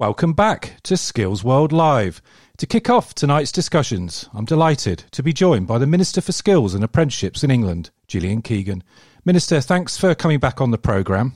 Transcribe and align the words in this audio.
Welcome 0.00 0.32
back 0.32 0.76
to 0.84 0.96
Skills 0.96 1.44
World 1.44 1.72
Live. 1.72 2.22
To 2.56 2.66
kick 2.66 2.88
off 2.88 3.14
tonight's 3.14 3.52
discussions, 3.52 4.30
I'm 4.32 4.46
delighted 4.46 5.04
to 5.10 5.22
be 5.22 5.34
joined 5.34 5.66
by 5.66 5.76
the 5.76 5.86
Minister 5.86 6.22
for 6.22 6.32
Skills 6.32 6.72
and 6.72 6.82
Apprenticeships 6.82 7.44
in 7.44 7.50
England, 7.50 7.90
Gillian 8.08 8.40
Keegan. 8.40 8.82
Minister, 9.26 9.60
thanks 9.60 9.98
for 9.98 10.14
coming 10.14 10.38
back 10.38 10.62
on 10.62 10.70
the 10.70 10.78
programme. 10.78 11.34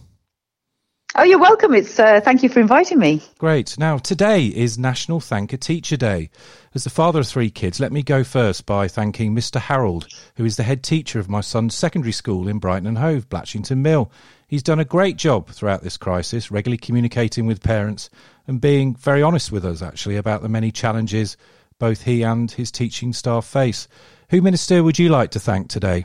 Oh, 1.15 1.25
you're 1.25 1.39
welcome. 1.39 1.75
It's 1.75 2.01
uh, 2.01 2.23
thank 2.23 2.43
you 2.43 2.49
for 2.49 2.59
inviting 2.59 2.99
me. 2.99 3.23
Great. 3.37 3.79
Now, 3.79 3.99
today 3.99 4.47
is 4.47 4.79
National 4.79 5.21
Thank 5.21 5.53
a 5.53 5.59
Teacher 5.59 5.99
Day. 5.99 6.31
As 6.75 6.85
the 6.85 6.91
father 6.91 7.21
of 7.21 7.29
three 7.29 7.51
kids, 7.51 7.79
let 7.79 7.93
me 7.93 8.03
go 8.03 8.25
first 8.25 8.65
by 8.65 8.89
thanking 8.89 9.33
Mr. 9.33 9.61
Harold, 9.61 10.09
who 10.37 10.45
is 10.47 10.57
the 10.57 10.63
head 10.63 10.83
teacher 10.83 11.21
of 11.21 11.29
my 11.29 11.43
son's 11.43 11.75
secondary 11.75 12.13
school 12.13 12.49
in 12.49 12.59
Brighton 12.59 12.89
and 12.89 12.99
Hove, 12.99 13.29
Blatchington 13.29 13.79
Mill. 13.79 14.11
He's 14.49 14.63
done 14.63 14.81
a 14.81 14.85
great 14.85 15.17
job 15.17 15.51
throughout 15.51 15.83
this 15.83 15.97
crisis, 15.97 16.51
regularly 16.51 16.79
communicating 16.79 17.47
with 17.47 17.63
parents 17.63 18.11
and 18.47 18.61
being 18.61 18.95
very 18.95 19.23
honest 19.23 19.51
with 19.51 19.65
us, 19.65 19.83
actually, 19.83 20.17
about 20.17 20.43
the 20.43 20.49
many 20.49 20.71
challenges 20.71 21.37
both 21.79 22.03
he 22.03 22.23
and 22.23 22.51
his 22.51 22.71
teaching 22.71 23.13
staff 23.13 23.45
face. 23.45 23.89
Who, 24.31 24.41
Minister, 24.41 24.83
would 24.83 24.99
you 24.99 25.09
like 25.09 25.31
to 25.33 25.41
thank 25.41 25.69
today? 25.69 26.05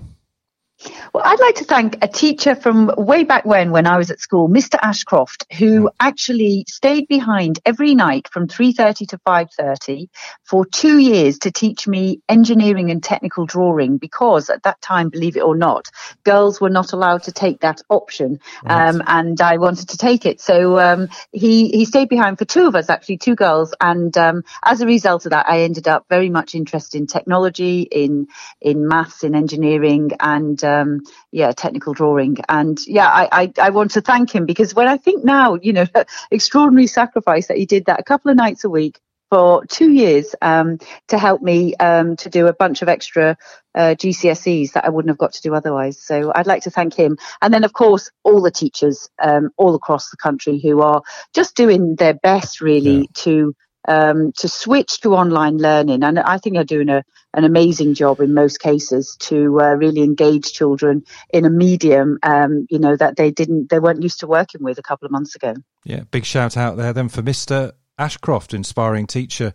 Well, 1.14 1.24
I'd 1.26 1.40
like 1.40 1.56
to 1.56 1.66
thank 1.66 1.98
a 2.02 2.08
teacher 2.08 2.56
from 2.56 2.92
way 2.98 3.24
back 3.24 3.46
when, 3.46 3.72
when 3.72 3.86
I 3.86 3.98
was 3.98 4.12
at 4.12 4.20
school, 4.20 4.48
Mr. 4.48 4.78
Ashcroft, 4.82 5.46
who 5.58 5.84
mm. 5.84 5.90
actually 6.00 6.66
stayed 6.68 7.08
behind 7.08 7.60
every 7.66 7.96
night 7.96 8.30
from 8.32 8.48
3.30 8.48 9.08
to 9.10 9.18
5.30 9.20 10.08
for 10.44 10.66
two 10.66 10.98
years 10.98 11.40
to 11.40 11.52
teach 11.52 11.88
me 11.88 12.22
engineering 12.30 12.92
and 12.92 13.04
technical 13.04 13.46
drawing 13.46 13.98
because 13.98 14.50
at 14.50 14.64
that 14.64 14.82
time, 14.82 15.10
believe 15.10 15.36
it 15.36 15.44
or 15.44 15.56
not, 15.56 15.90
girls 16.24 16.62
were 16.62 16.70
not 16.70 16.94
allowed 16.94 17.24
to 17.24 17.32
take 17.32 17.60
that 17.62 17.82
option. 17.90 18.40
Right. 18.64 18.90
Um, 18.90 19.04
and 19.06 19.42
I 19.42 19.58
wanted 19.58 19.90
to 19.90 19.98
take 19.98 20.26
it. 20.26 20.40
So 20.40 20.80
um, 20.80 21.10
he, 21.32 21.70
he 21.70 21.86
stayed 21.86 22.10
behind 22.10 22.38
for 22.38 22.46
two 22.46 22.68
of 22.68 22.76
us, 22.76 22.90
actually, 22.90 23.18
two 23.18 23.36
girls. 23.36 23.74
And 23.82 24.18
um, 24.18 24.44
as 24.64 24.80
a 24.80 24.86
result 24.86 25.26
of 25.26 25.32
that, 25.32 25.48
I 25.50 25.62
ended 25.62 25.88
up 25.88 26.06
very 26.10 26.30
much 26.30 26.56
interested 26.56 27.00
in 27.00 27.08
technology, 27.08 27.82
in, 27.82 28.28
in 28.62 28.88
maths, 28.88 29.24
in 29.24 29.36
engineering, 29.36 30.12
and 30.20 30.64
um, 30.70 31.02
yeah, 31.32 31.52
technical 31.52 31.94
drawing. 31.94 32.38
And 32.48 32.80
yeah, 32.86 33.08
I, 33.08 33.30
I, 33.32 33.54
I, 33.62 33.70
want 33.72 33.92
to 33.92 34.02
thank 34.02 34.34
him 34.34 34.46
because 34.46 34.74
when 34.74 34.88
I 34.88 34.98
think 34.98 35.24
now, 35.24 35.56
you 35.56 35.74
know, 35.74 35.86
extraordinary 36.32 36.88
sacrifice 36.88 37.48
that 37.48 37.58
he 37.58 37.66
did 37.66 37.86
that 37.86 38.00
a 38.00 38.04
couple 38.04 38.32
of 38.32 38.38
nights 38.38 38.64
a 38.64 38.70
week 38.70 39.00
for 39.30 39.66
two 39.66 39.92
years 39.92 40.36
um, 40.42 40.80
to 41.08 41.18
help 41.18 41.42
me 41.42 41.76
um, 41.76 42.16
to 42.18 42.30
do 42.30 42.48
a 42.48 42.54
bunch 42.54 42.82
of 42.82 42.90
extra 42.90 43.38
uh, 43.76 43.96
GCSEs 43.96 44.74
that 44.74 44.86
I 44.86 44.90
wouldn't 44.90 45.12
have 45.12 45.20
got 45.20 45.34
to 45.34 45.42
do 45.42 45.54
otherwise. 45.54 46.02
So 46.02 46.32
I'd 46.34 46.48
like 46.48 46.64
to 46.64 46.72
thank 46.72 46.96
him. 46.96 47.18
And 47.42 47.54
then, 47.54 47.64
of 47.64 47.74
course, 47.74 48.10
all 48.24 48.42
the 48.42 48.52
teachers 48.52 49.10
um, 49.22 49.52
all 49.58 49.76
across 49.76 50.10
the 50.10 50.18
country 50.18 50.60
who 50.60 50.82
are 50.82 51.04
just 51.34 51.56
doing 51.56 51.96
their 51.96 52.16
best, 52.16 52.62
really, 52.62 53.02
yeah. 53.02 53.06
to 53.14 53.56
um, 53.90 54.32
to 54.34 54.48
switch 54.48 55.02
to 55.02 55.16
online 55.16 55.58
learning. 55.58 56.04
And 56.04 56.20
I 56.20 56.38
think 56.38 56.56
they're 56.56 56.64
doing 56.64 56.90
a, 56.90 57.04
an 57.34 57.44
amazing 57.44 57.96
job 57.96 58.22
in 58.22 58.34
most 58.34 58.60
cases 58.60 59.18
to 59.22 59.60
uh, 59.60 59.74
really 59.74 60.04
engage 60.04 60.54
children 60.54 61.04
in 61.34 61.44
a 61.44 61.50
medium, 61.50 62.20
um, 62.22 62.68
you 62.70 62.78
know, 62.78 62.96
that 62.96 63.18
they 63.18 63.32
didn't, 63.32 63.70
they 63.70 63.80
weren't 63.80 64.04
used 64.04 64.20
to 64.20 64.28
working 64.28 64.64
with 64.64 64.78
a 64.78 64.84
couple 64.84 65.08
of 65.08 65.12
months 65.12 65.36
ago. 65.36 65.56
Yeah, 65.84 66.04
big 66.12 66.24
shout 66.24 66.56
out 66.56 66.78
there 66.78 66.94
then 66.94 67.10
for 67.10 67.24
Mr. 67.24 67.74
Ashcroft, 67.98 68.54
inspiring 68.54 69.08
teacher. 69.08 69.54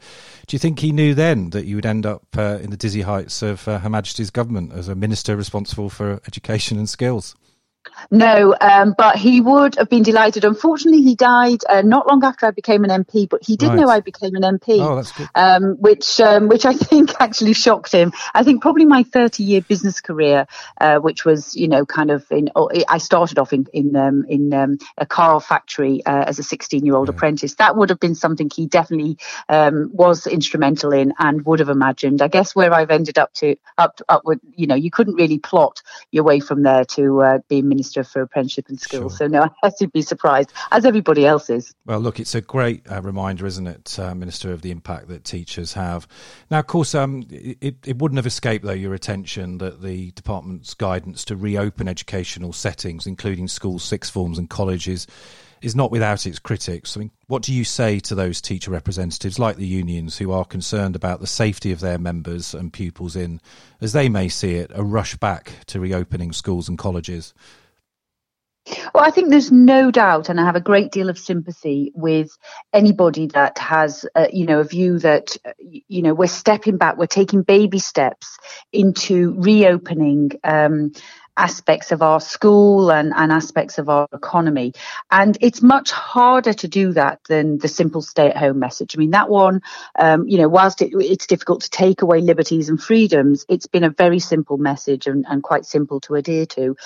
Do 0.48 0.54
you 0.54 0.58
think 0.58 0.80
he 0.80 0.90
knew 0.90 1.14
then 1.14 1.50
that 1.50 1.64
you 1.64 1.76
would 1.76 1.86
end 1.86 2.04
up 2.04 2.26
uh, 2.36 2.58
in 2.60 2.70
the 2.70 2.76
dizzy 2.76 3.02
heights 3.02 3.40
of 3.40 3.66
uh, 3.68 3.78
Her 3.78 3.88
Majesty's 3.88 4.30
government 4.30 4.72
as 4.72 4.88
a 4.88 4.96
minister 4.96 5.36
responsible 5.36 5.88
for 5.88 6.20
education 6.26 6.76
and 6.76 6.88
skills? 6.88 7.36
No, 8.10 8.54
um, 8.60 8.94
but 8.96 9.16
he 9.16 9.40
would 9.40 9.76
have 9.76 9.88
been 9.88 10.02
delighted. 10.02 10.44
Unfortunately, 10.44 11.02
he 11.02 11.14
died 11.14 11.60
uh, 11.68 11.82
not 11.82 12.06
long 12.06 12.24
after 12.24 12.46
I 12.46 12.50
became 12.50 12.84
an 12.84 13.04
MP, 13.04 13.28
but 13.28 13.42
he 13.44 13.56
did 13.56 13.68
right. 13.68 13.80
know 13.80 13.88
I 13.88 14.00
became 14.00 14.34
an 14.34 14.42
MP, 14.42 14.80
oh, 14.80 14.96
that's 14.96 15.12
good. 15.12 15.28
Um, 15.34 15.76
which 15.80 16.20
um, 16.20 16.48
which 16.48 16.64
I 16.64 16.72
think 16.74 17.12
actually 17.20 17.52
shocked 17.52 17.92
him. 17.92 18.12
I 18.34 18.42
think 18.42 18.62
probably 18.62 18.84
my 18.84 19.02
30 19.02 19.42
year 19.42 19.60
business 19.62 20.00
career, 20.00 20.46
uh, 20.80 20.98
which 20.98 21.24
was 21.24 21.54
you 21.56 21.68
know 21.68 21.84
kind 21.84 22.10
of 22.10 22.30
in 22.30 22.50
oh, 22.56 22.70
I 22.88 22.98
started 22.98 23.38
off 23.38 23.52
in 23.52 23.66
in 23.72 23.96
um, 23.96 24.24
in 24.28 24.52
um, 24.54 24.78
a 24.98 25.06
car 25.06 25.40
factory 25.40 26.04
uh, 26.06 26.24
as 26.26 26.38
a 26.38 26.42
16 26.42 26.84
year 26.84 26.94
old 26.94 27.08
yeah. 27.08 27.14
apprentice. 27.14 27.54
That 27.56 27.76
would 27.76 27.90
have 27.90 28.00
been 28.00 28.14
something 28.14 28.50
he 28.54 28.66
definitely 28.66 29.18
um, 29.48 29.90
was 29.92 30.26
instrumental 30.26 30.92
in 30.92 31.12
and 31.18 31.44
would 31.46 31.60
have 31.60 31.68
imagined. 31.68 32.22
I 32.22 32.28
guess 32.28 32.54
where 32.54 32.72
I've 32.72 32.90
ended 32.90 33.18
up 33.18 33.32
to 33.34 33.56
up 33.78 34.00
up 34.08 34.22
with 34.24 34.40
you 34.56 34.66
know, 34.66 34.74
you 34.74 34.90
couldn't 34.90 35.14
really 35.14 35.38
plot 35.38 35.82
your 36.10 36.24
way 36.24 36.40
from 36.40 36.62
there 36.62 36.84
to 36.84 37.22
uh, 37.22 37.38
being 37.48 37.68
Minister 37.74 38.04
for 38.04 38.22
Apprenticeship 38.22 38.68
and 38.68 38.80
Skills. 38.80 39.16
Sure. 39.16 39.18
So, 39.18 39.26
no, 39.26 39.42
I 39.44 39.50
have 39.64 39.76
to 39.78 39.88
be 39.88 40.02
surprised, 40.02 40.52
as 40.70 40.84
everybody 40.84 41.26
else 41.26 41.50
is. 41.50 41.74
Well, 41.86 42.00
look, 42.00 42.20
it's 42.20 42.34
a 42.34 42.40
great 42.40 42.90
uh, 42.90 43.02
reminder, 43.02 43.46
isn't 43.46 43.66
it, 43.66 43.98
uh, 43.98 44.14
Minister, 44.14 44.52
of 44.52 44.62
the 44.62 44.70
impact 44.70 45.08
that 45.08 45.24
teachers 45.24 45.72
have. 45.74 46.06
Now, 46.50 46.60
of 46.60 46.66
course, 46.66 46.94
um, 46.94 47.26
it, 47.30 47.76
it 47.84 47.98
wouldn't 47.98 48.18
have 48.18 48.26
escaped, 48.26 48.64
though, 48.64 48.72
your 48.72 48.94
attention 48.94 49.58
that 49.58 49.82
the 49.82 50.12
department's 50.12 50.74
guidance 50.74 51.24
to 51.26 51.36
reopen 51.36 51.88
educational 51.88 52.52
settings, 52.52 53.06
including 53.06 53.48
schools, 53.48 53.82
sixth 53.82 54.12
forms, 54.12 54.38
and 54.38 54.48
colleges, 54.48 55.06
is 55.64 55.74
not 55.74 55.90
without 55.90 56.26
its 56.26 56.38
critics. 56.38 56.94
I 56.94 57.00
mean, 57.00 57.10
what 57.26 57.42
do 57.42 57.52
you 57.52 57.64
say 57.64 57.98
to 58.00 58.14
those 58.14 58.42
teacher 58.42 58.70
representatives 58.70 59.38
like 59.38 59.56
the 59.56 59.66
unions 59.66 60.18
who 60.18 60.30
are 60.30 60.44
concerned 60.44 60.94
about 60.94 61.20
the 61.20 61.26
safety 61.26 61.72
of 61.72 61.80
their 61.80 61.96
members 61.96 62.52
and 62.52 62.72
pupils 62.72 63.16
in, 63.16 63.40
as 63.80 63.94
they 63.94 64.10
may 64.10 64.28
see 64.28 64.56
it, 64.56 64.70
a 64.74 64.84
rush 64.84 65.16
back 65.16 65.52
to 65.66 65.80
reopening 65.80 66.32
schools 66.32 66.68
and 66.68 66.76
colleges? 66.76 67.32
Well, 68.94 69.04
I 69.04 69.10
think 69.10 69.28
there's 69.28 69.52
no 69.52 69.90
doubt, 69.90 70.28
and 70.28 70.40
I 70.40 70.44
have 70.44 70.56
a 70.56 70.60
great 70.60 70.90
deal 70.90 71.10
of 71.10 71.18
sympathy 71.18 71.92
with 71.94 72.36
anybody 72.72 73.26
that 73.28 73.58
has, 73.58 74.06
uh, 74.14 74.28
you 74.32 74.46
know, 74.46 74.60
a 74.60 74.64
view 74.64 74.98
that, 75.00 75.36
uh, 75.44 75.52
you 75.60 76.00
know, 76.00 76.14
we're 76.14 76.26
stepping 76.28 76.78
back, 76.78 76.96
we're 76.96 77.06
taking 77.06 77.42
baby 77.42 77.78
steps 77.78 78.38
into 78.72 79.34
reopening 79.38 80.30
um, 80.44 80.92
aspects 81.36 81.92
of 81.92 82.00
our 82.00 82.20
school 82.20 82.90
and, 82.90 83.12
and 83.14 83.32
aspects 83.32 83.78
of 83.78 83.88
our 83.88 84.08
economy. 84.12 84.72
And 85.10 85.36
it's 85.40 85.60
much 85.60 85.90
harder 85.90 86.52
to 86.54 86.68
do 86.68 86.92
that 86.92 87.20
than 87.28 87.58
the 87.58 87.68
simple 87.68 88.02
stay 88.02 88.28
at 88.28 88.36
home 88.36 88.60
message. 88.60 88.96
I 88.96 88.98
mean, 88.98 89.10
that 89.10 89.28
one, 89.28 89.60
um, 89.98 90.26
you 90.28 90.38
know, 90.38 90.48
whilst 90.48 90.80
it, 90.80 90.92
it's 90.94 91.26
difficult 91.26 91.62
to 91.62 91.70
take 91.70 92.02
away 92.02 92.20
liberties 92.20 92.68
and 92.68 92.80
freedoms, 92.80 93.44
it's 93.48 93.66
been 93.66 93.84
a 93.84 93.90
very 93.90 94.20
simple 94.20 94.56
message 94.56 95.06
and, 95.06 95.26
and 95.28 95.42
quite 95.42 95.66
simple 95.66 96.00
to 96.02 96.14
adhere 96.14 96.46
to 96.46 96.76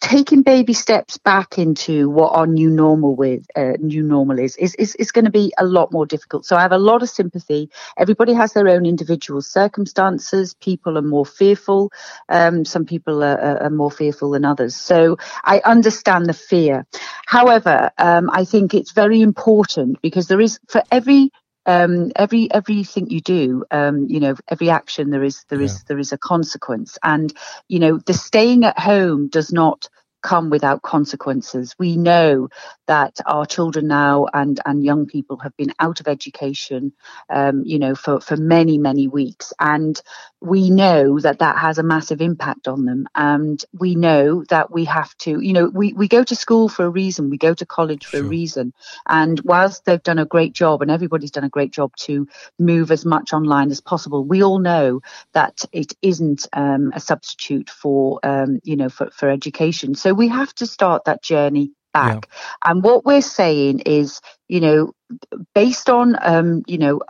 taking 0.00 0.42
baby 0.42 0.72
steps 0.72 1.18
back 1.18 1.58
into 1.58 2.08
what 2.08 2.34
our 2.34 2.46
new 2.46 2.70
normal 2.70 3.14
with 3.14 3.46
uh, 3.56 3.72
new 3.80 4.02
normal 4.02 4.38
is. 4.38 4.56
Is 4.56 4.74
is, 4.76 4.94
is 4.96 5.12
going 5.12 5.24
to 5.24 5.30
be 5.30 5.52
a 5.58 5.64
lot 5.64 5.92
more 5.92 6.06
difficult. 6.06 6.46
So 6.46 6.56
i 6.56 6.62
have 6.62 6.72
a 6.72 6.78
lot 6.78 7.02
of 7.02 7.08
sympathy. 7.08 7.70
Everybody 7.96 8.32
has 8.34 8.52
their 8.52 8.68
own 8.68 8.86
individual 8.86 9.42
circumstances. 9.42 10.54
People 10.54 10.98
are 10.98 11.02
more 11.02 11.26
fearful 11.26 11.90
um, 12.28 12.64
some 12.64 12.84
people 12.84 13.22
are, 13.22 13.62
are, 13.62 13.70
more 13.70 13.90
fearful 13.90 14.30
than 14.30 14.44
others. 14.44 14.76
So 14.76 15.16
i 15.44 15.60
understand 15.64 16.26
the 16.26 16.34
fear. 16.34 16.86
However 17.26 17.90
um, 17.98 18.30
i 18.32 18.44
think 18.44 18.74
it's 18.74 18.92
very 18.92 19.20
important 19.20 20.00
because 20.02 20.28
there 20.28 20.40
is 20.40 20.58
for 20.68 20.82
every 20.90 21.30
um, 21.66 22.12
every 22.16 22.50
everything 22.52 23.10
you 23.10 23.20
do, 23.20 23.64
um, 23.70 24.06
you 24.08 24.20
know, 24.20 24.36
every 24.48 24.70
action 24.70 25.10
there 25.10 25.24
is 25.24 25.44
there 25.48 25.60
yeah. 25.60 25.66
is 25.66 25.82
there 25.84 25.98
is 25.98 26.12
a 26.12 26.18
consequence, 26.18 26.98
and 27.02 27.32
you 27.68 27.78
know, 27.78 27.98
the 27.98 28.14
staying 28.14 28.64
at 28.64 28.78
home 28.78 29.28
does 29.28 29.52
not 29.52 29.88
come 30.26 30.50
without 30.50 30.82
consequences. 30.82 31.76
We 31.78 31.96
know 31.96 32.48
that 32.86 33.20
our 33.26 33.46
children 33.46 33.86
now 33.86 34.26
and, 34.34 34.60
and 34.66 34.84
young 34.84 35.06
people 35.06 35.36
have 35.38 35.56
been 35.56 35.72
out 35.78 36.00
of 36.00 36.08
education, 36.08 36.92
um, 37.30 37.62
you 37.64 37.78
know, 37.78 37.94
for, 37.94 38.20
for 38.20 38.36
many, 38.36 38.76
many 38.76 39.06
weeks. 39.06 39.52
And 39.60 40.00
we 40.40 40.70
know 40.70 41.20
that 41.20 41.38
that 41.38 41.58
has 41.58 41.78
a 41.78 41.84
massive 41.84 42.20
impact 42.20 42.66
on 42.66 42.84
them. 42.84 43.06
And 43.14 43.64
we 43.72 43.94
know 43.94 44.44
that 44.48 44.72
we 44.72 44.84
have 44.86 45.16
to, 45.18 45.40
you 45.40 45.52
know, 45.52 45.70
we, 45.72 45.92
we 45.92 46.08
go 46.08 46.24
to 46.24 46.34
school 46.34 46.68
for 46.68 46.84
a 46.84 46.90
reason, 46.90 47.30
we 47.30 47.38
go 47.38 47.54
to 47.54 47.66
college 47.66 48.04
for 48.04 48.16
sure. 48.16 48.26
a 48.26 48.28
reason. 48.28 48.72
And 49.08 49.40
whilst 49.44 49.84
they've 49.84 50.02
done 50.02 50.18
a 50.18 50.26
great 50.26 50.52
job 50.52 50.82
and 50.82 50.90
everybody's 50.90 51.30
done 51.30 51.44
a 51.44 51.48
great 51.48 51.70
job 51.70 51.94
to 52.06 52.26
move 52.58 52.90
as 52.90 53.04
much 53.04 53.32
online 53.32 53.70
as 53.70 53.80
possible, 53.80 54.24
we 54.24 54.42
all 54.42 54.58
know 54.58 55.02
that 55.34 55.64
it 55.70 55.92
isn't 56.02 56.48
um, 56.52 56.92
a 56.94 57.00
substitute 57.00 57.70
for, 57.70 58.18
um, 58.24 58.60
you 58.64 58.74
know, 58.74 58.88
for, 58.88 59.10
for 59.10 59.30
education. 59.30 59.94
So 59.94 60.15
we 60.16 60.28
have 60.28 60.54
to 60.54 60.66
start 60.66 61.04
that 61.04 61.22
journey 61.22 61.72
back. 61.92 62.28
Yeah. 62.28 62.70
And 62.70 62.82
what 62.82 63.04
we're 63.04 63.22
saying 63.22 63.80
is, 63.80 64.20
you 64.48 64.60
know, 64.60 64.92
based 65.54 65.88
on, 65.88 66.16
um, 66.20 66.62
you 66.66 66.78
know, 66.78 67.00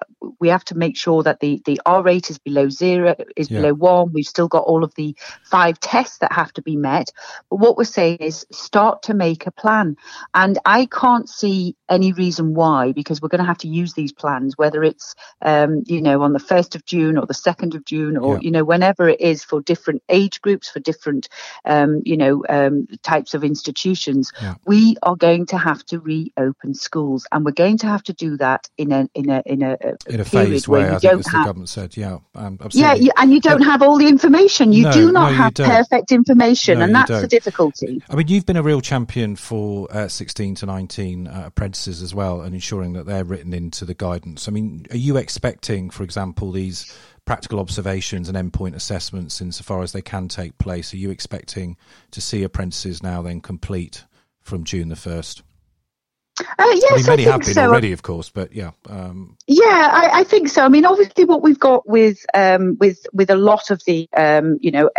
we 0.40 0.48
have 0.48 0.64
to 0.64 0.74
make 0.74 0.96
sure 0.96 1.22
that 1.22 1.40
the, 1.40 1.62
the 1.64 1.80
R 1.86 2.02
rate 2.02 2.30
is 2.30 2.38
below 2.38 2.68
zero, 2.68 3.14
is 3.36 3.50
yeah. 3.50 3.60
below 3.60 3.74
one. 3.74 4.12
We've 4.12 4.26
still 4.26 4.48
got 4.48 4.64
all 4.64 4.84
of 4.84 4.94
the 4.94 5.16
five 5.44 5.80
tests 5.80 6.18
that 6.18 6.32
have 6.32 6.52
to 6.54 6.62
be 6.62 6.76
met. 6.76 7.12
But 7.48 7.56
what 7.56 7.76
we're 7.76 7.84
saying 7.84 8.18
is 8.18 8.46
start 8.50 9.02
to 9.04 9.14
make 9.14 9.46
a 9.46 9.50
plan. 9.50 9.96
And 10.34 10.58
I 10.64 10.86
can't 10.86 11.28
see 11.28 11.76
any 11.88 12.12
reason 12.12 12.54
why, 12.54 12.92
because 12.92 13.22
we're 13.22 13.28
going 13.28 13.40
to 13.40 13.46
have 13.46 13.58
to 13.58 13.68
use 13.68 13.94
these 13.94 14.12
plans, 14.12 14.58
whether 14.58 14.82
it's, 14.82 15.14
um, 15.42 15.82
you 15.86 16.02
know, 16.02 16.22
on 16.22 16.32
the 16.32 16.40
1st 16.40 16.74
of 16.74 16.84
June 16.84 17.16
or 17.16 17.26
the 17.26 17.34
2nd 17.34 17.74
of 17.74 17.84
June 17.84 18.16
or, 18.16 18.34
yeah. 18.34 18.40
you 18.42 18.50
know, 18.50 18.64
whenever 18.64 19.08
it 19.08 19.20
is 19.20 19.44
for 19.44 19.60
different 19.60 20.02
age 20.08 20.40
groups, 20.40 20.68
for 20.68 20.80
different, 20.80 21.28
um, 21.64 22.02
you 22.04 22.16
know, 22.16 22.44
um, 22.48 22.86
types 23.02 23.34
of 23.34 23.44
institutions. 23.44 24.32
Yeah. 24.40 24.54
We 24.66 24.96
are 25.02 25.16
going 25.16 25.46
to 25.46 25.58
have 25.58 25.84
to 25.86 26.00
reopen 26.00 26.74
schools. 26.74 27.25
And 27.32 27.44
we're 27.44 27.52
going 27.52 27.78
to 27.78 27.86
have 27.86 28.02
to 28.04 28.12
do 28.12 28.36
that 28.38 28.68
in 28.76 28.92
a 28.92 29.08
in 29.14 29.30
a 29.30 29.42
in 29.46 29.62
a, 29.62 29.76
in 30.06 30.20
a 30.20 30.24
phased 30.24 30.68
way. 30.68 30.88
I 30.88 30.98
think 30.98 31.20
as 31.20 31.24
the 31.24 31.42
government 31.44 31.68
said, 31.68 31.96
yeah, 31.96 32.18
um, 32.34 32.58
yeah, 32.70 32.94
you, 32.94 33.10
and 33.16 33.32
you 33.32 33.40
don't 33.40 33.58
but, 33.58 33.66
have 33.66 33.82
all 33.82 33.98
the 33.98 34.08
information. 34.08 34.72
You 34.72 34.84
no, 34.84 34.92
do 34.92 35.12
not 35.12 35.30
no, 35.30 35.36
have 35.36 35.54
perfect 35.54 36.12
information, 36.12 36.78
no, 36.78 36.84
and 36.84 36.94
that's 36.94 37.10
the 37.10 37.28
difficulty. 37.28 38.02
I 38.08 38.16
mean, 38.16 38.28
you've 38.28 38.46
been 38.46 38.56
a 38.56 38.62
real 38.62 38.80
champion 38.80 39.36
for 39.36 39.88
uh, 39.90 40.08
16 40.08 40.56
to 40.56 40.66
19 40.66 41.26
uh, 41.26 41.44
apprentices 41.46 42.02
as 42.02 42.14
well, 42.14 42.40
and 42.40 42.54
ensuring 42.54 42.92
that 42.94 43.06
they're 43.06 43.24
written 43.24 43.52
into 43.52 43.84
the 43.84 43.94
guidance. 43.94 44.48
I 44.48 44.52
mean, 44.52 44.86
are 44.90 44.96
you 44.96 45.16
expecting, 45.16 45.90
for 45.90 46.02
example, 46.02 46.52
these 46.52 46.96
practical 47.26 47.58
observations 47.58 48.28
and 48.28 48.38
endpoint 48.38 48.74
assessments 48.74 49.40
insofar 49.40 49.82
as 49.82 49.92
they 49.92 50.00
can 50.00 50.28
take 50.28 50.56
place? 50.58 50.94
Are 50.94 50.98
you 50.98 51.10
expecting 51.10 51.76
to 52.12 52.20
see 52.20 52.42
apprentices 52.42 53.02
now 53.02 53.20
then 53.20 53.40
complete 53.40 54.04
from 54.40 54.64
June 54.64 54.88
the 54.88 54.94
1st? 54.94 55.42
Uh, 56.40 56.44
yes, 56.58 56.92
I 56.92 56.96
mean, 56.96 57.06
many 57.06 57.26
I 57.26 57.30
have 57.32 57.40
been 57.40 57.54
so. 57.54 57.62
already, 57.62 57.92
of 57.92 58.02
course, 58.02 58.28
but 58.28 58.52
yeah. 58.52 58.72
Um... 58.88 59.36
Yeah, 59.46 59.90
I, 59.92 60.20
I, 60.20 60.24
think 60.24 60.48
so. 60.48 60.64
I 60.64 60.68
mean, 60.68 60.84
obviously, 60.84 61.24
what 61.24 61.42
we've 61.42 61.58
got 61.58 61.88
with 61.88 62.24
um, 62.34 62.76
with 62.78 63.06
with 63.12 63.30
a 63.30 63.36
lot 63.36 63.70
of 63.70 63.82
the 63.84 64.08
um, 64.16 64.58
you 64.60 64.70
know 64.70 64.90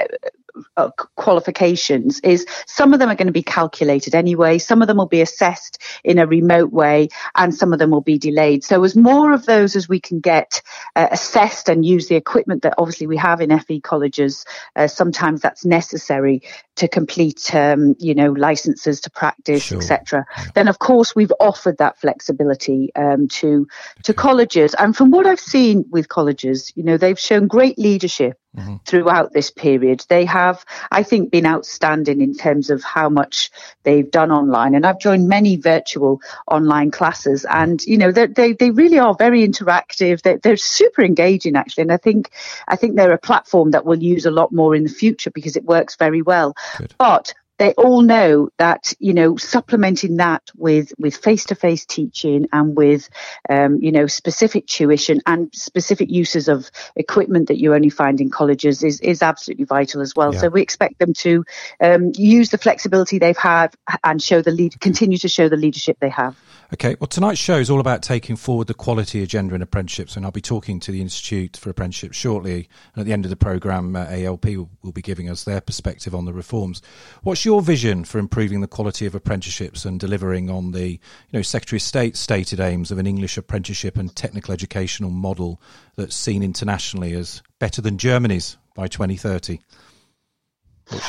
uh, 0.77 0.89
qualifications 1.27 2.21
is 2.21 2.45
some 2.67 2.93
of 2.93 2.99
them 2.99 3.09
are 3.09 3.15
going 3.15 3.27
to 3.27 3.33
be 3.33 3.43
calculated 3.43 4.15
anyway, 4.15 4.57
some 4.57 4.81
of 4.81 4.87
them 4.87 4.95
will 4.95 5.07
be 5.07 5.19
assessed 5.19 5.77
in 6.05 6.19
a 6.19 6.25
remote 6.25 6.71
way, 6.71 7.09
and 7.35 7.53
some 7.53 7.73
of 7.73 7.79
them 7.79 7.89
will 7.89 7.99
be 7.99 8.17
delayed. 8.17 8.63
So, 8.63 8.81
as 8.85 8.95
more 8.95 9.33
of 9.33 9.45
those 9.45 9.75
as 9.75 9.89
we 9.89 9.99
can 9.99 10.21
get 10.21 10.61
uh, 10.95 11.09
assessed 11.11 11.67
and 11.67 11.85
use 11.85 12.07
the 12.07 12.15
equipment 12.15 12.61
that 12.61 12.75
obviously 12.77 13.07
we 13.07 13.17
have 13.17 13.41
in 13.41 13.59
FE 13.59 13.81
colleges, 13.81 14.45
uh, 14.77 14.87
sometimes 14.87 15.41
that's 15.41 15.65
necessary 15.65 16.43
to 16.77 16.87
complete, 16.87 17.53
um, 17.53 17.97
you 17.99 18.15
know, 18.15 18.31
licenses 18.31 19.01
to 19.01 19.09
practice, 19.09 19.63
sure. 19.63 19.79
etc. 19.79 20.25
Then, 20.55 20.69
of 20.69 20.79
course, 20.79 21.13
we've 21.13 21.33
offered 21.41 21.79
that 21.79 21.99
flexibility 21.99 22.89
um, 22.95 23.27
to 23.39 23.67
to 24.03 24.13
colleges, 24.13 24.73
and 24.75 24.95
from 24.95 25.11
what 25.11 25.27
I've 25.27 25.41
seen 25.41 25.83
with 25.89 26.07
colleges, 26.07 26.71
you 26.77 26.83
know, 26.83 26.95
they've 26.95 27.19
shown 27.19 27.47
great 27.47 27.77
leadership 27.77 28.39
mm-hmm. 28.57 28.75
throughout 28.85 29.33
this 29.33 29.51
period. 29.51 30.05
They 30.09 30.25
have, 30.25 30.65
I 30.91 31.03
think, 31.03 31.31
been 31.31 31.45
outstanding 31.45 32.21
in 32.21 32.33
terms 32.33 32.69
of 32.69 32.83
how 32.83 33.09
much 33.09 33.51
they've 33.83 34.09
done 34.09 34.31
online. 34.31 34.75
And 34.75 34.85
I've 34.85 34.99
joined 34.99 35.27
many 35.27 35.57
virtual 35.57 36.21
online 36.47 36.91
classes, 36.91 37.45
and 37.49 37.83
you 37.85 37.97
know, 37.97 38.11
they 38.11 38.53
they 38.53 38.71
really 38.71 38.99
are 38.99 39.15
very 39.15 39.47
interactive. 39.47 40.21
They're, 40.21 40.37
they're 40.37 40.57
super 40.57 41.03
engaging, 41.03 41.55
actually. 41.55 41.83
And 41.83 41.91
I 41.91 41.97
think 41.97 42.31
I 42.67 42.75
think 42.75 42.95
they're 42.95 43.13
a 43.13 43.17
platform 43.17 43.71
that 43.71 43.85
we'll 43.85 44.01
use 44.01 44.25
a 44.25 44.31
lot 44.31 44.51
more 44.51 44.75
in 44.75 44.83
the 44.83 44.89
future 44.89 45.31
because 45.31 45.55
it 45.55 45.63
works 45.63 45.95
very 45.95 46.21
well. 46.21 46.55
Good. 46.77 46.93
But 46.97 47.33
they 47.57 47.73
all 47.73 48.01
know 48.01 48.49
that 48.57 48.93
you 48.99 49.13
know 49.13 49.37
supplementing 49.37 50.17
that 50.17 50.43
with 50.55 50.93
with 50.97 51.17
face 51.17 51.45
to 51.45 51.55
face 51.55 51.85
teaching 51.85 52.47
and 52.51 52.75
with 52.75 53.09
um, 53.49 53.77
you 53.81 53.91
know 53.91 54.07
specific 54.07 54.67
tuition 54.67 55.21
and 55.25 55.53
specific 55.53 56.09
uses 56.09 56.47
of 56.47 56.69
equipment 56.95 57.47
that 57.47 57.57
you 57.57 57.73
only 57.73 57.89
find 57.89 58.21
in 58.21 58.29
colleges 58.29 58.83
is 58.83 59.01
is 59.01 59.21
absolutely 59.21 59.65
vital 59.65 60.01
as 60.01 60.13
well. 60.15 60.33
Yeah. 60.33 60.41
So 60.41 60.49
we 60.49 60.61
expect 60.61 60.99
them 60.99 61.13
to 61.13 61.45
um, 61.81 62.11
use 62.15 62.49
the 62.49 62.57
flexibility 62.57 63.19
they've 63.19 63.37
had 63.37 63.75
and 64.03 64.21
show 64.21 64.41
the 64.41 64.51
lead 64.51 64.79
continue 64.79 65.17
to 65.19 65.29
show 65.29 65.49
the 65.49 65.57
leadership 65.57 65.97
they 65.99 66.09
have. 66.09 66.35
Okay, 66.73 66.97
well, 66.99 67.07
tonight's 67.07 67.39
show 67.39 67.57
is 67.57 67.69
all 67.69 67.79
about 67.79 68.01
taking 68.01 68.35
forward 68.35 68.67
the 68.67 68.73
quality 68.73 69.23
agenda 69.23 69.55
in 69.55 69.61
apprenticeships, 69.61 70.17
and 70.17 70.25
I'll 70.25 70.33
be 70.33 70.41
talking 70.41 70.81
to 70.81 70.91
the 70.91 70.99
Institute 70.99 71.55
for 71.55 71.69
Apprenticeships 71.69 72.17
shortly. 72.17 72.67
And 72.93 73.01
at 73.01 73.05
the 73.05 73.13
end 73.13 73.23
of 73.23 73.29
the 73.29 73.37
programme, 73.37 73.95
uh, 73.95 74.05
ALP 74.09 74.45
will, 74.47 74.69
will, 74.81 74.91
be 74.91 75.01
giving 75.01 75.29
us 75.29 75.45
their 75.45 75.61
perspective 75.61 76.13
on 76.13 76.25
the 76.25 76.33
reforms. 76.33 76.81
What's 77.23 77.45
your 77.47 77.61
vision 77.61 78.03
for 78.03 78.19
improving 78.19 78.59
the 78.59 78.67
quality 78.67 79.05
of 79.05 79.15
apprenticeships 79.15 79.85
and 79.85 80.01
delivering 80.01 80.49
on 80.49 80.71
the, 80.71 80.91
you 80.91 80.99
know, 81.31 81.41
Secretary 81.41 81.77
of 81.77 81.81
State 81.81 82.17
stated 82.17 82.59
aims 82.59 82.91
of 82.91 82.97
an 82.97 83.07
English 83.07 83.37
apprenticeship 83.37 83.95
and 83.95 84.13
technical 84.13 84.53
educational 84.53 85.09
model 85.09 85.61
that's 85.95 86.13
seen 86.13 86.43
internationally 86.43 87.13
as 87.13 87.41
better 87.57 87.81
than 87.81 87.97
Germany's 87.97 88.57
by 88.75 88.89
2030? 88.89 89.61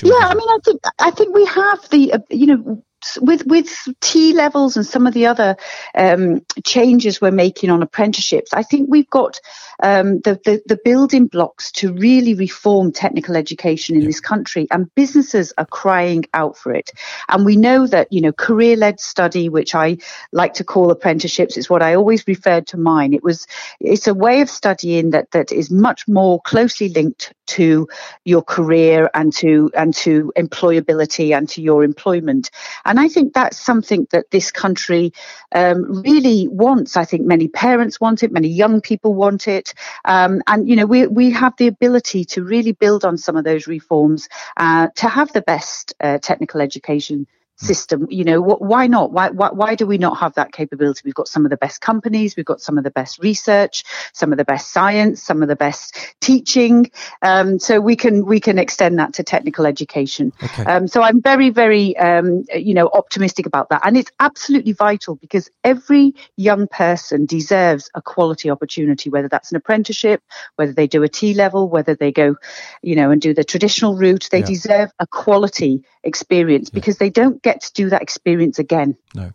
Yeah, 0.05 0.15
I 0.15 0.35
mean, 0.35 0.49
I 0.49 0.59
think 0.65 0.81
I 1.01 1.11
think 1.11 1.35
we 1.35 1.45
have 1.47 1.89
the 1.91 2.13
uh, 2.13 2.19
you 2.31 2.47
know 2.47 2.83
with 3.21 3.47
with 3.47 3.69
T 4.01 4.33
levels 4.33 4.77
and 4.77 4.87
some 4.87 5.07
of 5.07 5.15
the 5.15 5.27
other 5.27 5.57
um, 5.95 6.45
changes 6.65 7.21
we're 7.21 7.31
making 7.31 7.71
on 7.71 7.83
apprenticeships, 7.83 8.53
I 8.53 8.63
think 8.63 8.89
we've 8.91 9.09
got 9.11 9.41
um, 9.83 10.21
the, 10.21 10.41
the, 10.45 10.63
the 10.67 10.79
building 10.85 11.27
blocks 11.27 11.71
to 11.73 11.93
really 11.93 12.35
reform 12.35 12.93
technical 12.93 13.37
education 13.37 13.95
in 13.95 14.03
yeah. 14.03 14.09
this 14.09 14.21
country, 14.21 14.67
and 14.71 14.93
businesses 14.95 15.53
are 15.59 15.67
crying 15.67 16.25
out 16.35 16.57
for 16.57 16.75
it. 16.75 16.91
And 17.29 17.45
we 17.45 17.57
know 17.57 17.87
that 17.87 18.13
you 18.13 18.21
know 18.21 18.33
career 18.33 18.77
led 18.77 19.01
study, 19.01 19.49
which 19.49 19.75
I 19.75 19.99
like 20.33 20.55
to 20.55 20.65
call 20.65 20.91
apprenticeships, 20.91 21.57
is 21.57 21.71
what 21.71 21.83
I 21.83 21.95
always 21.95 22.27
referred 22.27 22.67
to 22.69 22.77
mine. 22.77 23.15
It 23.15 23.23
was 23.23 23.47
it's 23.81 24.07
a 24.07 24.15
way 24.15 24.41
of 24.41 24.51
studying 24.51 25.11
that 25.11 25.31
that 25.33 25.53
is 25.53 25.71
much 25.71 26.09
more 26.09 26.41
closely 26.43 26.89
linked 26.89 27.33
to 27.47 27.89
your 28.25 28.43
career 28.43 29.11
and 29.15 29.33
to 29.33 29.71
and 29.75 29.95
to 29.95 30.33
employability 30.37 31.37
and 31.37 31.49
to 31.49 31.63
your 31.63 31.83
employment. 31.83 32.51
And 32.89 32.99
I 32.99 33.09
think 33.09 33.35
that's 33.35 33.59
something 33.59 34.09
that 34.11 34.31
this 34.31 34.51
country 34.51 35.13
um, 35.55 36.03
really 36.03 36.49
wants. 36.49 36.97
I 36.97 37.05
think 37.05 37.27
many 37.27 37.47
parents 37.47 38.01
want 38.01 38.23
it, 38.23 38.33
many 38.33 38.49
young 38.49 38.81
people 38.81 39.15
want 39.15 39.47
it. 39.47 39.75
Um, 40.05 40.43
and, 40.47 40.69
you 40.69 40.75
know, 40.75 40.87
we, 40.87 41.07
we 41.07 41.31
have 41.33 41.55
the 41.59 41.67
ability 41.67 42.25
to 42.25 42.43
really 42.43 42.73
build 42.73 43.05
on 43.05 43.19
some 43.19 43.37
of 43.37 43.45
those 43.45 43.67
reforms 43.67 44.29
uh, 44.57 44.89
to 44.97 45.09
have 45.09 45.33
the 45.33 45.43
best 45.43 45.95
uh, 46.01 46.19
technical 46.19 46.61
education 46.61 47.27
system. 47.59 48.07
You 48.09 48.25
know, 48.25 48.43
wh- 48.43 48.63
why 48.63 48.87
not? 48.87 49.13
Why, 49.13 49.31
why, 49.31 49.51
why 49.51 49.75
do 49.75 49.87
we 49.87 49.99
not 49.99 50.19
have 50.19 50.35
that 50.35 50.53
capability? 50.53 51.03
We've 51.05 51.15
got 51.15 51.29
some 51.29 51.45
of 51.45 51.51
the 51.51 51.57
best 51.57 51.81
companies, 51.81 52.37
we've 52.37 52.47
got 52.47 52.61
some 52.61 52.79
of 52.79 52.85
the 52.85 52.91
best 52.91 53.19
research, 53.19 53.85
some 54.13 54.33
of 54.33 54.39
the 54.39 54.45
best 54.45 54.73
science, 54.73 55.23
some 55.23 55.43
of 55.43 55.49
the 55.49 55.57
best 55.57 55.97
teaching. 56.21 56.91
Um, 57.23 57.59
so 57.59 57.81
we 57.81 57.97
can 57.97 58.25
we 58.25 58.41
can 58.41 58.59
extend 58.59 58.99
that 58.99 59.15
to 59.15 59.23
technical 59.23 59.67
education. 59.67 60.33
Okay. 60.43 60.65
Um, 60.65 60.89
so 60.89 61.03
I'm 61.03 61.21
very 61.21 61.51
very 61.51 61.97
um, 61.97 62.45
you 62.55 62.75
know 62.75 62.89
optimistic 62.93 63.47
about 63.47 63.69
that, 63.71 63.83
and 63.85 63.97
it's 63.97 64.13
absolutely 64.21 64.73
vital 64.73 65.17
because 65.17 65.51
every 65.65 66.15
young 66.37 66.69
person 66.69 67.27
deserves 67.27 67.91
a 67.95 68.03
quality 68.03 68.51
opportunity, 68.51 69.11
whether 69.11 69.29
that's 69.29 69.51
an 69.51 69.57
apprenticeship, 69.57 70.23
whether 70.57 70.73
they 70.73 70.87
do 70.87 71.03
a 71.03 71.09
T 71.09 71.35
level, 71.35 71.69
whether 71.69 71.95
they 71.95 72.13
go, 72.13 72.37
you 72.83 72.95
know, 72.95 73.11
and 73.11 73.21
do 73.21 73.35
the 73.35 73.45
traditional 73.45 73.97
route. 73.97 74.29
They 74.31 74.41
yeah. 74.41 74.47
deserve 74.47 74.93
a 74.99 75.07
quality 75.07 75.83
experience 76.05 76.71
yeah. 76.73 76.75
because 76.75 76.99
they 76.99 77.11
don't 77.11 77.43
get 77.49 77.63
to 77.63 77.73
do 77.73 77.89
that 77.89 78.03
experience 78.03 78.59
again. 78.59 78.97
No. 79.15 79.33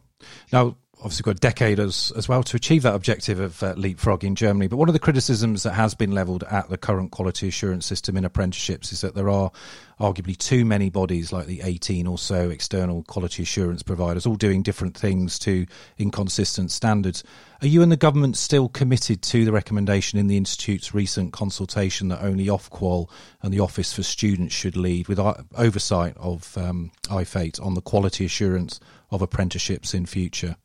Now, 0.52 0.76
obviously 1.04 1.24
got 1.24 1.36
a 1.36 1.40
decade 1.40 1.82
as, 1.82 2.14
as 2.16 2.30
well 2.30 2.44
to 2.44 2.56
achieve 2.56 2.84
that 2.84 2.96
objective 2.96 3.38
of 3.38 3.62
uh, 3.62 3.76
Germany. 3.76 4.68
But 4.68 4.78
one 4.78 4.88
of 4.88 4.94
the 4.94 5.00
criticisms 5.00 5.64
that 5.64 5.74
has 5.74 5.94
been 5.94 6.12
levelled 6.12 6.44
at 6.44 6.70
the 6.70 6.78
current 6.78 7.12
quality 7.12 7.50
assurance 7.50 7.86
system 7.86 8.16
in 8.16 8.24
apprenticeships 8.24 8.94
is 8.94 9.02
that 9.02 9.14
there 9.14 9.30
are 9.30 9.52
arguably 10.00 10.38
too 10.38 10.64
many 10.64 10.90
bodies, 10.90 11.34
like 11.34 11.46
the 11.46 11.62
18 11.62 12.08
or 12.08 12.18
so 12.18 12.50
external 12.50 13.04
quality 13.04 13.44
assurance 13.44 13.84
providers, 13.84 14.26
all 14.26 14.36
doing 14.36 14.64
different 14.64 14.96
things 14.96 15.38
to 15.40 15.66
inconsistent 15.98 16.72
standards. 16.72 17.22
Are 17.62 17.68
you 17.68 17.82
and 17.82 17.92
the 17.92 17.98
government 17.98 18.38
still 18.38 18.70
committed 18.70 19.22
to 19.24 19.44
the 19.44 19.52
recommendation 19.52 20.18
in 20.20 20.28
the 20.28 20.38
Institute's 20.38 20.94
recent 20.94 21.34
consultation 21.34 22.08
that 22.10 22.24
only 22.24 22.46
Ofqual 22.46 23.10
and 23.42 23.54
the 23.54 23.60
Office 23.60 23.92
for 23.94 24.04
Students 24.04 24.56
should 24.56 24.78
lead 24.78 25.10
with 25.10 25.20
oversight 25.56 26.16
of 26.18 26.58
um, 26.58 26.92
IFATE 27.06 27.62
on 27.62 27.74
the 27.74 27.82
quality 27.82 28.24
assurance 28.24 28.80
of 29.12 29.22
apprenticeships 29.22 29.94
in 29.94 30.06
future? 30.06 30.56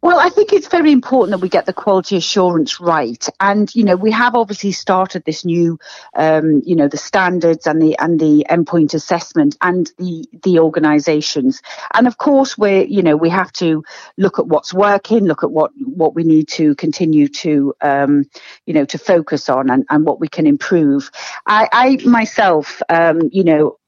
Well, 0.00 0.18
I 0.18 0.28
think 0.28 0.52
it's 0.52 0.68
very 0.68 0.92
important 0.92 1.32
that 1.32 1.42
we 1.42 1.48
get 1.48 1.66
the 1.66 1.72
quality 1.72 2.16
assurance 2.16 2.80
right, 2.80 3.28
and 3.40 3.74
you 3.74 3.84
know 3.84 3.96
we 3.96 4.12
have 4.12 4.34
obviously 4.34 4.72
started 4.72 5.24
this 5.24 5.44
new, 5.44 5.78
um, 6.14 6.62
you 6.64 6.76
know, 6.76 6.88
the 6.88 6.96
standards 6.96 7.66
and 7.66 7.82
the 7.82 7.98
and 7.98 8.18
the 8.18 8.46
endpoint 8.48 8.94
assessment 8.94 9.56
and 9.60 9.90
the 9.98 10.24
the 10.44 10.60
organisations, 10.60 11.60
and 11.92 12.06
of 12.06 12.16
course 12.16 12.56
we're 12.56 12.84
you 12.84 13.02
know 13.02 13.16
we 13.16 13.28
have 13.28 13.52
to 13.54 13.84
look 14.16 14.38
at 14.38 14.46
what's 14.46 14.72
working, 14.72 15.24
look 15.24 15.42
at 15.42 15.50
what 15.50 15.72
what 15.76 16.14
we 16.14 16.22
need 16.24 16.48
to 16.48 16.74
continue 16.76 17.28
to 17.28 17.74
um, 17.82 18.24
you 18.66 18.74
know 18.74 18.84
to 18.84 18.98
focus 18.98 19.48
on 19.48 19.68
and, 19.68 19.84
and 19.90 20.06
what 20.06 20.20
we 20.20 20.28
can 20.28 20.46
improve. 20.46 21.10
I, 21.46 21.68
I 21.72 21.96
myself, 22.04 22.80
um, 22.88 23.28
you 23.32 23.44
know, 23.44 23.78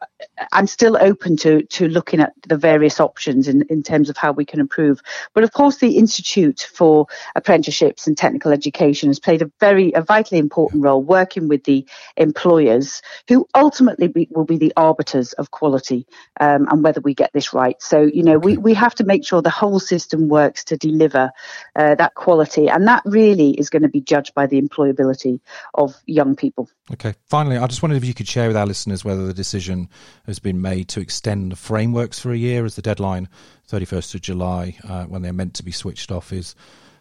I'm 0.53 0.67
still 0.67 0.97
open 1.01 1.37
to 1.39 1.63
to 1.63 1.89
looking 1.89 2.21
at 2.21 2.33
the 2.47 2.57
various 2.57 3.01
options 3.01 3.49
in, 3.49 3.63
in 3.71 3.83
terms 3.83 4.11
of 4.11 4.17
how 4.17 4.33
we 4.33 4.45
can 4.45 4.61
improve. 4.61 5.01
But 5.35 5.45
of 5.45 5.53
course, 5.53 5.79
the 5.79 5.97
Institute 5.99 6.69
for 6.73 7.07
Apprenticeships 7.37 8.07
and 8.07 8.17
Technical 8.17 8.53
Education 8.53 9.09
has 9.09 9.19
played 9.19 9.43
a 9.43 9.51
very 9.61 9.93
a 9.93 10.03
vitally 10.03 10.39
important 10.39 10.83
role 10.83 11.03
working 11.03 11.49
with 11.49 11.65
the 11.65 11.87
employers 12.17 13.03
who 13.29 13.47
ultimately 13.55 14.09
be, 14.09 14.29
will 14.31 14.45
be 14.45 14.59
the 14.59 14.73
arbiters 14.77 15.33
of 15.35 15.51
quality 15.51 16.07
um, 16.41 16.67
and 16.71 16.83
whether 16.83 17.01
we 17.01 17.15
get 17.15 17.33
this 17.33 17.53
right. 17.53 17.81
So 17.81 18.03
you 18.03 18.23
know 18.23 18.39
we, 18.39 18.57
we 18.57 18.75
have 18.75 18.95
to 18.97 19.05
make 19.05 19.25
sure 19.25 19.43
the 19.43 19.51
whole 19.51 19.81
system 19.81 20.29
works 20.29 20.65
to 20.65 20.77
deliver 20.77 21.31
uh, 21.77 21.95
that 21.97 22.15
quality, 22.15 22.69
and 22.69 22.87
that 22.89 23.03
really 23.05 23.51
is 23.53 23.71
going 23.71 23.83
to 23.83 23.89
be 23.89 24.01
judged 24.01 24.35
by 24.35 24.47
the 24.47 24.61
employability 24.61 25.41
of 25.75 25.95
young 26.07 26.37
people. 26.37 26.69
Okay. 26.93 27.15
Finally, 27.27 27.57
I 27.57 27.67
just 27.67 27.83
wondered 27.83 27.97
if 27.97 28.05
you 28.05 28.15
could 28.15 28.29
share 28.29 28.49
with 28.49 28.57
our 28.57 28.67
listeners 28.67 29.05
whether 29.05 29.27
the 29.27 29.35
decision 29.35 29.89
has 30.27 30.39
been 30.39 30.61
made 30.61 30.89
to 30.89 31.01
extend 31.01 31.53
the 31.53 31.57
frameworks 31.57 32.19
for 32.19 32.33
a 32.33 32.37
year 32.37 32.65
as 32.65 32.77
the 32.77 32.83
deadline, 32.83 33.29
31st 33.69 34.15
of 34.15 34.21
July, 34.23 34.77
uh, 34.85 35.05
when 35.05 35.23
they're 35.23 35.33
meant 35.33 35.55
to 35.55 35.65
be 35.65 35.73
switched 35.73 36.11
off, 36.11 36.33
is 36.33 36.55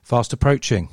fast 0.04 0.34
approaching 0.34 0.90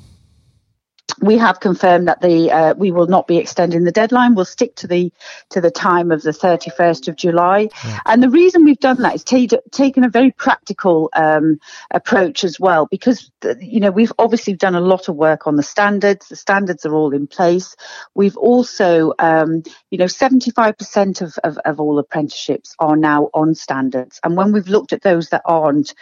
we 1.19 1.37
have 1.37 1.59
confirmed 1.59 2.07
that 2.07 2.21
the 2.21 2.51
uh, 2.51 2.73
we 2.75 2.91
will 2.91 3.07
not 3.07 3.27
be 3.27 3.37
extending 3.37 3.83
the 3.83 3.91
deadline. 3.91 4.35
We'll 4.35 4.45
stick 4.45 4.75
to 4.75 4.87
the 4.87 5.11
to 5.49 5.61
the 5.61 5.71
time 5.71 6.11
of 6.11 6.21
the 6.21 6.31
31st 6.31 7.07
of 7.07 7.15
July. 7.15 7.69
Yeah. 7.85 7.99
And 8.05 8.21
the 8.21 8.29
reason 8.29 8.63
we've 8.63 8.79
done 8.79 9.01
that 9.01 9.15
is 9.15 9.23
t- 9.23 9.49
taken 9.71 10.03
a 10.03 10.09
very 10.09 10.31
practical 10.31 11.09
um, 11.13 11.59
approach 11.91 12.43
as 12.43 12.59
well, 12.59 12.87
because 12.89 13.31
you 13.59 13.79
know 13.79 13.91
we've 13.91 14.13
obviously 14.19 14.53
done 14.53 14.75
a 14.75 14.81
lot 14.81 15.07
of 15.09 15.15
work 15.15 15.47
on 15.47 15.55
the 15.55 15.63
standards. 15.63 16.27
The 16.27 16.35
standards 16.35 16.85
are 16.85 16.93
all 16.93 17.13
in 17.13 17.27
place. 17.27 17.75
We've 18.13 18.37
also, 18.37 19.13
um, 19.19 19.63
you 19.89 19.97
know, 19.97 20.05
75% 20.05 21.21
of, 21.21 21.37
of, 21.43 21.57
of 21.59 21.79
all 21.79 21.99
apprenticeships 21.99 22.75
are 22.79 22.95
now 22.95 23.29
on 23.33 23.55
standards. 23.55 24.19
And 24.23 24.35
when 24.35 24.51
we've 24.51 24.67
looked 24.67 24.93
at 24.93 25.01
those 25.01 25.29
that 25.29 25.41
aren't, 25.45 25.93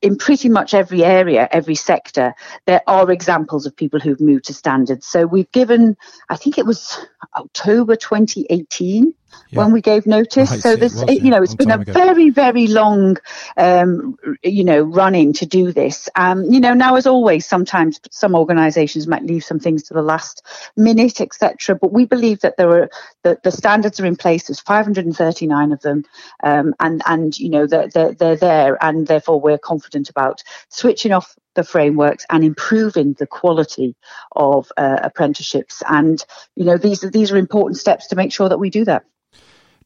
in 0.00 0.16
pretty 0.16 0.48
much 0.48 0.74
every 0.74 1.04
area, 1.04 1.48
every 1.50 1.74
sector, 1.74 2.34
there 2.66 2.82
are 2.86 3.10
examples 3.10 3.66
of 3.66 3.74
people 3.74 3.98
who've 3.98 4.20
moved 4.20 4.44
to 4.44 4.54
standards. 4.54 5.06
So 5.06 5.26
we've 5.26 5.50
given, 5.50 5.96
I 6.28 6.36
think 6.36 6.58
it 6.58 6.66
was 6.66 6.98
October 7.36 7.96
2018, 7.96 9.12
yeah. 9.50 9.58
when 9.58 9.72
we 9.72 9.80
gave 9.80 10.06
notice. 10.06 10.50
Right, 10.50 10.60
so 10.60 10.76
this, 10.76 11.02
it 11.02 11.22
you 11.22 11.30
know, 11.30 11.42
it's 11.42 11.54
been 11.54 11.70
a 11.70 11.78
ago. 11.78 11.92
very, 11.92 12.30
very 12.30 12.66
long, 12.66 13.16
um, 13.56 14.16
you 14.42 14.64
know, 14.64 14.82
running 14.82 15.32
to 15.34 15.46
do 15.46 15.72
this. 15.72 16.08
Um, 16.14 16.44
you 16.44 16.60
know, 16.60 16.74
now 16.74 16.96
as 16.96 17.06
always, 17.06 17.46
sometimes 17.46 18.00
some 18.10 18.34
organisations 18.34 19.06
might 19.06 19.24
leave 19.24 19.44
some 19.44 19.58
things 19.58 19.84
to 19.84 19.94
the 19.94 20.02
last 20.02 20.44
minute, 20.76 21.20
etc. 21.20 21.76
But 21.76 21.92
we 21.92 22.04
believe 22.04 22.40
that 22.40 22.56
there 22.56 22.70
are 22.70 22.90
the, 23.22 23.38
the 23.42 23.52
standards 23.52 24.00
are 24.00 24.06
in 24.06 24.16
place. 24.16 24.46
There's 24.46 24.60
539 24.60 25.72
of 25.72 25.80
them, 25.80 26.04
um, 26.42 26.74
and 26.80 27.02
and 27.06 27.38
you 27.38 27.50
know 27.50 27.66
they're, 27.66 27.88
they're 27.88 28.12
they're 28.12 28.36
there, 28.36 28.82
and 28.82 29.06
therefore 29.06 29.40
we're 29.40 29.58
confident 29.58 30.10
about 30.10 30.42
switching 30.68 31.12
off 31.12 31.34
the 31.54 31.64
frameworks 31.64 32.24
and 32.30 32.44
improving 32.44 33.14
the 33.14 33.26
quality 33.26 33.96
of 34.36 34.70
uh, 34.76 35.00
apprenticeships. 35.02 35.82
And 35.88 36.24
you 36.54 36.64
know 36.64 36.78
these 36.78 37.02
are 37.04 37.10
these 37.10 37.32
are 37.32 37.36
important 37.36 37.78
steps 37.78 38.08
to 38.08 38.16
make 38.16 38.32
sure 38.32 38.48
that 38.48 38.58
we 38.58 38.70
do 38.70 38.84
that. 38.84 39.04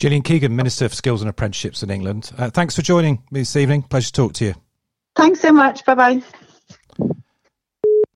Gillian 0.02 0.22
Keegan, 0.22 0.56
Minister 0.56 0.88
for 0.88 0.96
Skills 0.96 1.22
and 1.22 1.30
Apprenticeships 1.30 1.84
in 1.84 1.88
England. 1.88 2.32
Uh, 2.36 2.50
thanks 2.50 2.74
for 2.74 2.82
joining 2.82 3.22
me 3.30 3.42
this 3.42 3.54
evening. 3.54 3.82
Pleasure 3.82 4.06
to 4.06 4.12
talk 4.12 4.32
to 4.32 4.46
you. 4.46 4.54
Thanks 5.14 5.38
so 5.38 5.52
much. 5.52 5.84
Bye 5.84 5.94
bye. 5.94 6.22